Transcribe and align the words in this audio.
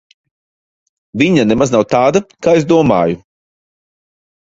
Viņa 1.21 1.43
nemaz 1.49 1.73
nav 1.75 1.85
tāda, 1.91 2.21
kā 2.47 2.55
es 2.61 2.65
domāju. 2.73 3.21